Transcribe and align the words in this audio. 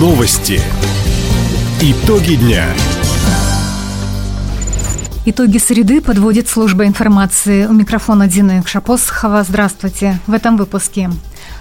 Новости. 0.00 0.58
Итоги 1.82 2.36
дня. 2.36 2.64
Итоги 5.26 5.58
среды 5.58 6.00
подводит 6.00 6.48
служба 6.48 6.86
информации. 6.86 7.66
У 7.66 7.74
микрофона 7.74 8.26
Дина 8.26 8.62
Шапосхова. 8.66 9.44
Здравствуйте. 9.46 10.18
В 10.26 10.32
этом 10.32 10.56
выпуске. 10.56 11.10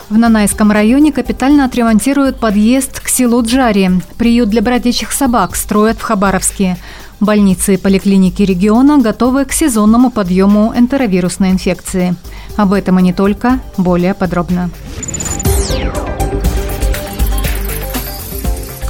В 0.10 0.18
Нанайском 0.18 0.72
районе 0.72 1.12
капитально 1.12 1.66
отремонтируют 1.66 2.40
подъезд 2.40 3.02
к 3.02 3.10
селу 3.10 3.44
Джари. 3.44 3.92
Приют 4.18 4.48
для 4.48 4.62
бродячих 4.62 5.12
собак 5.12 5.58
строят 5.58 5.98
в 5.98 6.04
Хабаровске. 6.04 6.78
Больницы 7.20 7.74
и 7.74 7.78
поликлиники 7.78 8.44
региона 8.44 9.00
готовы 9.00 9.44
к 9.44 9.52
сезонному 9.52 10.12
подъему 10.12 10.72
энтеровирусной 10.74 11.52
инфекции. 11.52 12.16
Об 12.56 12.72
этом 12.72 13.00
и 13.00 13.02
не 13.02 13.12
только, 13.12 13.60
более 13.76 14.14
подробно. 14.14 14.70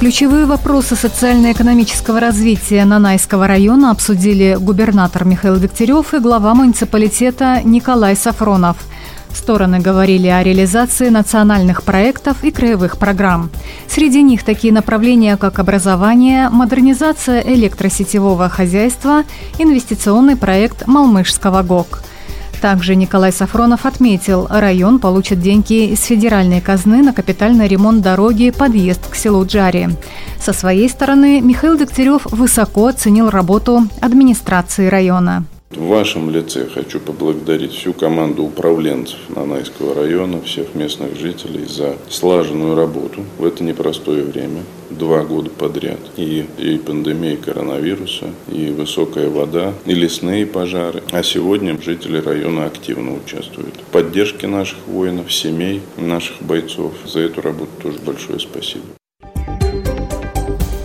Ключевые 0.00 0.46
вопросы 0.46 0.96
социально-экономического 0.96 2.20
развития 2.20 2.86
Нанайского 2.86 3.46
района 3.46 3.90
обсудили 3.90 4.56
губернатор 4.58 5.26
Михаил 5.26 5.58
Дегтярев 5.58 6.14
и 6.14 6.20
глава 6.20 6.54
муниципалитета 6.54 7.60
Николай 7.64 8.16
Сафронов. 8.16 8.78
Стороны 9.34 9.78
говорили 9.78 10.26
о 10.28 10.42
реализации 10.42 11.10
национальных 11.10 11.82
проектов 11.82 12.42
и 12.42 12.50
краевых 12.50 12.96
программ. 12.96 13.50
Среди 13.88 14.22
них 14.22 14.42
такие 14.42 14.72
направления, 14.72 15.36
как 15.36 15.58
образование, 15.58 16.48
модернизация 16.48 17.42
электросетевого 17.42 18.48
хозяйства, 18.48 19.24
инвестиционный 19.58 20.36
проект 20.36 20.86
Малмышского 20.86 21.62
ГОК– 21.62 22.04
также 22.60 22.94
Николай 22.94 23.32
Сафронов 23.32 23.86
отметил, 23.86 24.46
район 24.48 24.98
получит 24.98 25.40
деньги 25.40 25.86
из 25.86 26.02
федеральной 26.02 26.60
казны 26.60 27.02
на 27.02 27.12
капитальный 27.12 27.66
ремонт 27.66 28.02
дороги 28.02 28.50
подъезд 28.50 29.08
к 29.08 29.14
селу 29.14 29.44
Джари. 29.44 29.90
Со 30.38 30.52
своей 30.52 30.88
стороны 30.88 31.40
Михаил 31.40 31.76
Дегтярев 31.76 32.26
высоко 32.26 32.86
оценил 32.86 33.30
работу 33.30 33.88
администрации 34.00 34.86
района. 34.88 35.44
В 35.70 35.86
вашем 35.86 36.30
лице 36.30 36.66
хочу 36.66 36.98
поблагодарить 36.98 37.72
всю 37.72 37.92
команду 37.92 38.42
управленцев 38.42 39.18
Нанайского 39.28 39.94
района, 39.94 40.42
всех 40.42 40.74
местных 40.74 41.16
жителей 41.16 41.64
за 41.64 41.96
слаженную 42.08 42.74
работу 42.74 43.24
в 43.38 43.44
это 43.44 43.62
непростое 43.62 44.24
время, 44.24 44.62
два 44.90 45.22
года 45.22 45.48
подряд. 45.48 46.00
И, 46.16 46.44
и 46.58 46.76
пандемия 46.76 47.36
коронавируса, 47.36 48.26
и 48.52 48.70
высокая 48.70 49.30
вода, 49.30 49.72
и 49.86 49.94
лесные 49.94 50.44
пожары. 50.44 51.04
А 51.12 51.22
сегодня 51.22 51.80
жители 51.80 52.18
района 52.18 52.66
активно 52.66 53.14
участвуют. 53.14 53.76
В 53.76 53.92
поддержке 53.92 54.48
наших 54.48 54.78
воинов, 54.88 55.32
семей, 55.32 55.82
наших 55.96 56.42
бойцов. 56.42 56.94
За 57.06 57.20
эту 57.20 57.42
работу 57.42 57.70
тоже 57.80 57.98
большое 58.04 58.40
спасибо. 58.40 58.99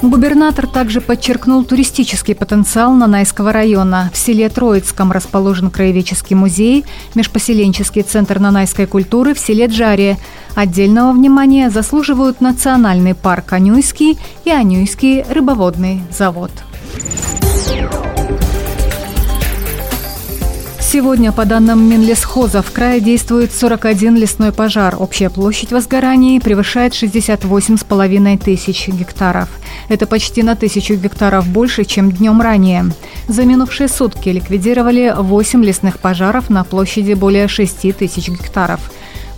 Губернатор 0.09 0.67
также 0.67 1.01
подчеркнул 1.01 1.63
туристический 1.63 2.35
потенциал 2.35 2.93
Нанайского 2.93 3.51
района. 3.51 4.11
В 4.13 4.17
селе 4.17 4.47
Троицком 4.49 5.11
расположен 5.11 5.71
краеведческий 5.71 6.35
музей, 6.35 6.85
межпоселенческий 7.15 8.03
центр 8.03 8.39
нанайской 8.39 8.85
культуры 8.85 9.33
в 9.33 9.39
селе 9.39 9.65
Джаре. 9.65 10.17
Отдельного 10.53 11.11
внимания 11.11 11.71
заслуживают 11.71 12.39
национальный 12.39 13.15
парк 13.15 13.53
Анюйский 13.53 14.19
и 14.43 14.51
Анюйский 14.51 15.23
рыбоводный 15.23 16.03
завод. 16.11 16.51
Сегодня, 20.87 21.31
по 21.31 21.45
данным 21.45 21.89
Минлесхоза, 21.89 22.61
в 22.61 22.71
крае 22.71 23.01
действует 23.01 23.51
41 23.51 24.17
лесной 24.17 24.51
пожар. 24.51 24.95
Общая 24.99 25.31
площадь 25.31 25.71
возгораний 25.71 26.39
превышает 26.39 26.93
68,5 26.93 28.37
тысяч 28.37 28.87
гектаров. 28.89 29.49
Это 29.89 30.05
почти 30.05 30.43
на 30.43 30.55
тысячу 30.55 30.93
гектаров 30.93 31.47
больше, 31.47 31.85
чем 31.85 32.11
днем 32.11 32.39
ранее. 32.39 32.85
За 33.27 33.45
минувшие 33.45 33.89
сутки 33.89 34.29
ликвидировали 34.29 35.11
8 35.17 35.65
лесных 35.65 35.97
пожаров 35.97 36.51
на 36.51 36.63
площади 36.63 37.13
более 37.13 37.47
6 37.47 37.97
тысяч 37.97 38.29
гектаров. 38.29 38.79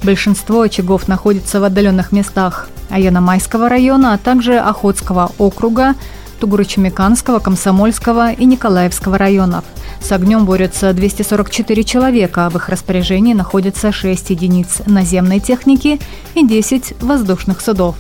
Большинство 0.04 0.62
очагов 0.62 1.08
находится 1.08 1.62
в 1.62 1.64
отдаленных 1.64 2.12
местах 2.12 2.68
Аяномайского 2.90 3.70
района, 3.70 4.14
а 4.14 4.18
также 4.18 4.60
Охотского 4.60 5.32
округа, 5.38 5.96
Тугурочемиканского, 6.42 7.40
Комсомольского 7.40 8.34
и 8.34 8.44
Николаевского 8.44 9.18
районов– 9.18 9.64
с 10.00 10.12
огнем 10.12 10.46
борются 10.46 10.94
244 10.94 11.84
человека, 11.84 12.46
а 12.46 12.50
в 12.50 12.56
их 12.56 12.70
распоряжении 12.70 13.34
находятся 13.34 13.92
6 13.92 14.30
единиц 14.30 14.82
наземной 14.86 15.40
техники 15.40 16.00
и 16.36 16.46
10 16.46 17.02
воздушных 17.02 17.62
судов. 17.62 17.96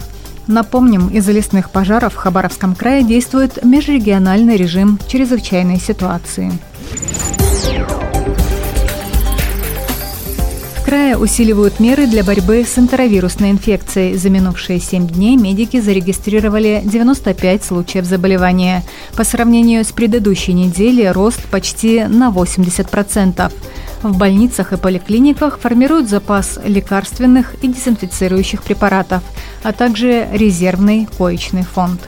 Напомним, 0.47 1.09
из-за 1.09 1.33
лесных 1.33 1.69
пожаров 1.69 2.13
в 2.13 2.17
Хабаровском 2.17 2.73
крае 2.73 3.03
действует 3.03 3.63
межрегиональный 3.63 4.55
режим 4.55 4.97
чрезвычайной 5.07 5.79
ситуации. 5.79 6.51
Края 10.87 11.17
усиливают 11.17 11.81
меры 11.81 12.07
для 12.07 12.23
борьбы 12.23 12.63
с 12.65 12.77
энтеровирусной 12.77 13.51
инфекцией. 13.51 14.15
За 14.15 14.29
минувшие 14.29 14.79
7 14.79 15.05
дней 15.05 15.35
медики 15.35 15.81
зарегистрировали 15.81 16.81
95 16.85 17.61
случаев 17.61 18.05
заболевания. 18.05 18.85
По 19.17 19.25
сравнению 19.25 19.83
с 19.83 19.91
предыдущей 19.91 20.53
неделей 20.53 21.11
рост 21.11 21.43
почти 21.49 22.05
на 22.05 22.29
80%. 22.29 23.51
В 24.01 24.17
больницах 24.17 24.71
и 24.71 24.77
поликлиниках 24.77 25.59
формируют 25.59 26.07
запас 26.07 26.57
лекарственных 26.63 27.55
и 27.61 27.67
дезинфицирующих 27.67 28.63
препаратов, 28.63 29.23
а 29.63 29.73
также 29.73 30.29
резервный 30.31 31.09
коечный 31.17 31.63
фонд. 31.63 31.99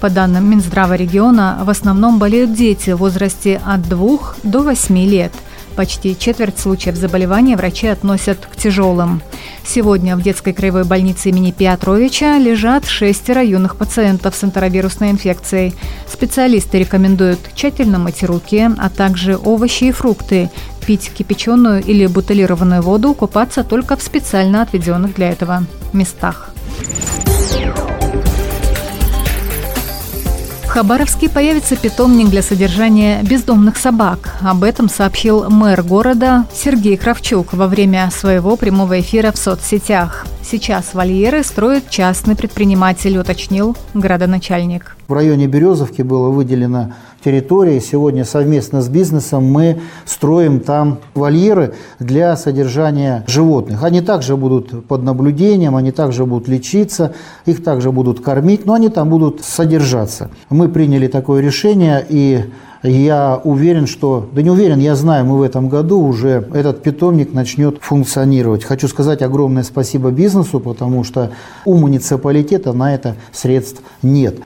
По 0.00 0.10
данным 0.10 0.50
Минздрава 0.50 0.94
региона, 0.94 1.60
в 1.62 1.70
основном 1.70 2.18
болеют 2.18 2.52
дети 2.52 2.90
в 2.90 2.96
возрасте 2.96 3.62
от 3.64 3.88
2 3.88 4.18
до 4.42 4.62
8 4.62 4.98
лет– 5.06 5.32
Почти 5.76 6.16
четверть 6.16 6.58
случаев 6.60 6.94
заболевания 6.94 7.56
врачи 7.56 7.88
относят 7.88 8.38
к 8.46 8.56
тяжелым. 8.56 9.22
Сегодня 9.66 10.16
в 10.16 10.22
детской 10.22 10.52
краевой 10.52 10.84
больнице 10.84 11.30
имени 11.30 11.50
Петровича 11.50 12.38
лежат 12.38 12.86
шестеро 12.86 13.42
юных 13.42 13.76
пациентов 13.76 14.36
с 14.36 14.44
энтеровирусной 14.44 15.10
инфекцией. 15.10 15.74
Специалисты 16.06 16.78
рекомендуют 16.78 17.40
тщательно 17.54 17.98
мыть 17.98 18.22
руки, 18.22 18.70
а 18.78 18.88
также 18.88 19.36
овощи 19.36 19.84
и 19.84 19.92
фрукты, 19.92 20.48
пить 20.86 21.10
кипяченую 21.12 21.82
или 21.82 22.06
бутылированную 22.06 22.82
воду, 22.82 23.12
купаться 23.12 23.64
только 23.64 23.96
в 23.96 24.02
специально 24.02 24.62
отведенных 24.62 25.14
для 25.14 25.30
этого 25.30 25.64
местах. 25.92 26.53
Хабаровске 30.74 31.28
появится 31.28 31.76
питомник 31.76 32.30
для 32.30 32.42
содержания 32.42 33.22
бездомных 33.22 33.76
собак. 33.76 34.34
Об 34.40 34.64
этом 34.64 34.88
сообщил 34.88 35.48
мэр 35.48 35.84
города 35.84 36.46
Сергей 36.52 36.96
Кравчук 36.96 37.52
во 37.52 37.68
время 37.68 38.10
своего 38.10 38.56
прямого 38.56 38.98
эфира 38.98 39.30
в 39.30 39.36
соцсетях. 39.36 40.26
Сейчас 40.42 40.92
вольеры 40.92 41.44
строит 41.44 41.90
частный 41.90 42.34
предприниматель, 42.34 43.16
уточнил 43.16 43.76
градоначальник. 43.94 44.96
В 45.06 45.12
районе 45.12 45.46
Березовки 45.46 46.02
было 46.02 46.30
выделено 46.30 46.92
территория. 47.24 47.80
Сегодня 47.80 48.24
совместно 48.24 48.82
с 48.82 48.88
бизнесом 48.88 49.44
мы 49.44 49.80
строим 50.04 50.60
там 50.60 50.98
вольеры 51.14 51.74
для 51.98 52.36
содержания 52.36 53.24
животных. 53.26 53.82
Они 53.82 54.00
также 54.00 54.36
будут 54.36 54.86
под 54.86 55.02
наблюдением, 55.02 55.76
они 55.76 55.90
также 55.90 56.26
будут 56.26 56.48
лечиться, 56.48 57.14
их 57.46 57.64
также 57.64 57.90
будут 57.92 58.20
кормить, 58.20 58.66
но 58.66 58.74
они 58.74 58.88
там 58.88 59.08
будут 59.08 59.42
содержаться. 59.42 60.30
Мы 60.50 60.68
приняли 60.68 61.06
такое 61.06 61.40
решение 61.40 62.04
и 62.08 62.44
я 62.82 63.40
уверен, 63.42 63.86
что, 63.86 64.28
да 64.32 64.42
не 64.42 64.50
уверен, 64.50 64.78
я 64.78 64.94
знаю, 64.94 65.24
мы 65.24 65.38
в 65.38 65.42
этом 65.42 65.70
году 65.70 66.00
уже 66.00 66.46
этот 66.52 66.82
питомник 66.82 67.32
начнет 67.32 67.78
функционировать. 67.80 68.62
Хочу 68.62 68.88
сказать 68.88 69.22
огромное 69.22 69.62
спасибо 69.62 70.10
бизнесу, 70.10 70.60
потому 70.60 71.02
что 71.02 71.30
у 71.64 71.76
муниципалитета 71.78 72.74
на 72.74 72.94
это 72.94 73.16
средств 73.32 73.80
нет. 74.02 74.40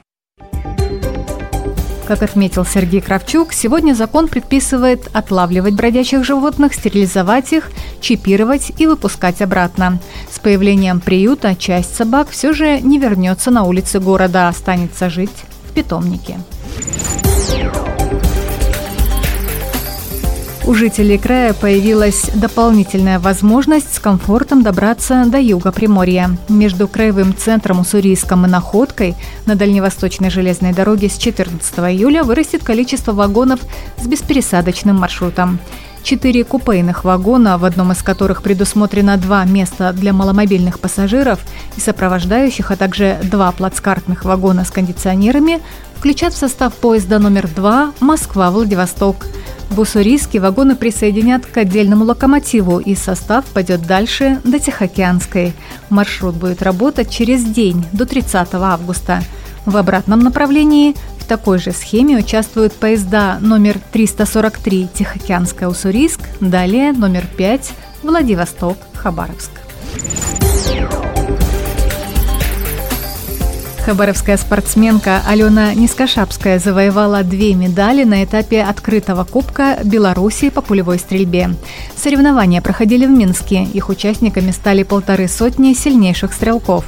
Как 2.09 2.23
отметил 2.23 2.65
Сергей 2.65 3.01
Кравчук, 3.01 3.53
сегодня 3.53 3.93
закон 3.93 4.29
предписывает 4.29 5.07
отлавливать 5.13 5.75
бродячих 5.75 6.23
животных, 6.23 6.73
стерилизовать 6.73 7.53
их, 7.53 7.69
чипировать 8.01 8.71
и 8.79 8.87
выпускать 8.87 9.43
обратно. 9.43 9.99
С 10.31 10.39
появлением 10.39 11.01
приюта 11.01 11.55
часть 11.55 11.95
собак 11.95 12.29
все 12.31 12.51
же 12.51 12.81
не 12.81 12.97
вернется 12.97 13.51
на 13.51 13.61
улицы 13.61 13.99
города, 13.99 14.47
а 14.47 14.49
останется 14.49 15.07
жить 15.11 15.29
в 15.69 15.73
питомнике. 15.73 16.39
У 20.69 20.75
жителей 20.75 21.17
края 21.17 21.55
появилась 21.55 22.29
дополнительная 22.31 23.17
возможность 23.17 23.91
с 23.91 23.97
комфортом 23.97 24.61
добраться 24.61 25.25
до 25.25 25.39
юга 25.39 25.71
Приморья. 25.71 26.37
Между 26.47 26.87
краевым 26.87 27.35
центром 27.35 27.79
Уссурийском 27.79 28.45
и 28.45 28.49
Находкой 28.49 29.15
на 29.47 29.55
дальневосточной 29.55 30.29
железной 30.29 30.71
дороге 30.71 31.09
с 31.09 31.17
14 31.17 31.79
июля 31.79 32.23
вырастет 32.23 32.63
количество 32.63 33.13
вагонов 33.13 33.59
с 33.97 34.05
беспересадочным 34.05 34.95
маршрутом. 34.95 35.57
четыре 36.03 36.43
купейных 36.43 37.03
вагона, 37.03 37.57
в 37.57 37.65
одном 37.65 37.91
из 37.91 38.03
которых 38.03 38.43
предусмотрено 38.43 39.17
два 39.17 39.45
места 39.45 39.91
для 39.91 40.13
маломобильных 40.13 40.79
пассажиров 40.79 41.39
и 41.77 41.79
сопровождающих, 41.79 42.69
а 42.69 42.75
также 42.75 43.17
два 43.23 43.51
плацкартных 43.51 44.23
вагона 44.23 44.65
с 44.65 44.69
кондиционерами, 44.69 45.61
включат 45.97 46.33
в 46.33 46.37
состав 46.37 46.75
поезда 46.75 47.17
номер 47.17 47.47
2 47.47 47.93
Москва-Владивосток. 48.01 49.25
В 49.69 49.79
Уссурийске 49.79 50.39
вагоны 50.39 50.75
присоединят 50.75 51.45
к 51.45 51.55
отдельному 51.57 52.03
локомотиву, 52.03 52.79
и 52.79 52.95
состав 52.95 53.45
пойдет 53.45 53.85
дальше 53.85 54.41
до 54.43 54.59
Тихоокеанской. 54.59 55.53
Маршрут 55.89 56.35
будет 56.35 56.63
работать 56.63 57.09
через 57.09 57.43
день, 57.43 57.85
до 57.93 58.05
30 58.05 58.49
августа. 58.55 59.21
В 59.65 59.77
обратном 59.77 60.21
направлении 60.21 60.95
в 61.19 61.25
такой 61.25 61.59
же 61.59 61.71
схеме 61.71 62.17
участвуют 62.17 62.73
поезда 62.73 63.37
номер 63.41 63.77
343 63.91 64.89
Тихоокеанская-Уссурийск, 64.93 66.21
далее 66.41 66.91
номер 66.91 67.25
5 67.37 67.71
Владивосток-Хабаровск. 68.01 69.51
Хабаровская 73.89 74.37
спортсменка 74.37 75.23
Алена 75.27 75.73
Нискошапская 75.73 76.59
завоевала 76.59 77.23
две 77.23 77.55
медали 77.55 78.03
на 78.03 78.23
этапе 78.23 78.61
открытого 78.61 79.23
Кубка 79.23 79.79
Беларуси 79.83 80.51
по 80.51 80.61
пулевой 80.61 80.99
стрельбе. 80.99 81.55
Соревнования 81.95 82.61
проходили 82.61 83.07
в 83.07 83.09
Минске. 83.09 83.63
Их 83.63 83.89
участниками 83.89 84.51
стали 84.51 84.83
полторы 84.83 85.27
сотни 85.27 85.73
сильнейших 85.73 86.33
стрелков. 86.33 86.85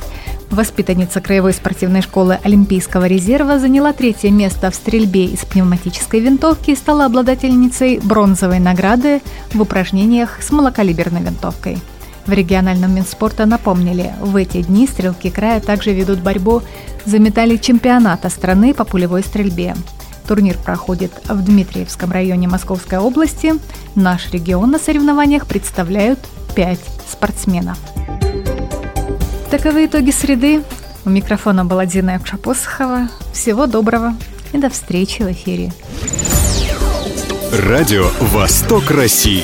Воспитанница 0.51 1.21
Краевой 1.21 1.53
спортивной 1.53 2.03
школы 2.03 2.38
Олимпийского 2.44 3.07
резерва 3.07 3.57
заняла 3.57 3.94
третье 3.94 4.30
место 4.30 4.69
в 4.69 4.75
стрельбе 4.75 5.25
из 5.25 5.39
пневматической 5.39 6.19
винтовки 6.19 6.69
и 6.69 6.75
стала 6.75 7.06
обладательницей 7.06 7.98
бронзовой 7.98 8.59
награды 8.59 9.24
в 9.51 9.59
упражнениях 9.59 10.38
с 10.39 10.51
малокалиберной 10.51 11.24
винтовкой. 11.24 11.80
В 12.25 12.31
региональном 12.31 12.94
Минспорта 12.94 13.45
напомнили, 13.45 14.13
в 14.21 14.35
эти 14.35 14.62
дни 14.62 14.88
стрелки 14.88 15.29
края 15.29 15.59
также 15.59 15.91
ведут 15.91 16.19
борьбу 16.19 16.62
за 17.06 17.19
медали 17.19 17.57
чемпионата 17.57 18.29
страны 18.29 18.73
по 18.73 18.85
пулевой 18.85 19.23
стрельбе. 19.23 19.75
Турнир 20.27 20.57
проходит 20.57 21.12
в 21.27 21.44
Дмитриевском 21.44 22.12
районе 22.12 22.47
Московской 22.47 23.00
области. 23.00 23.53
Наш 23.95 24.31
регион 24.31 24.71
на 24.71 24.79
соревнованиях 24.79 25.47
представляют 25.47 26.19
пять 26.56 26.79
спортсменов. 27.09 27.77
Таковы 29.50 29.88
итоги 29.88 30.12
среды. 30.12 30.63
У 31.03 31.09
микрофона 31.09 31.65
была 31.65 31.85
Дина 31.85 32.12
Якшапосхова. 32.12 33.09
Всего 33.33 33.65
доброго 33.65 34.15
и 34.53 34.57
до 34.57 34.69
встречи 34.69 35.24
в 35.24 35.31
эфире. 35.31 35.74
Радио 37.51 38.07
«Восток 38.21 38.91
России». 38.91 39.44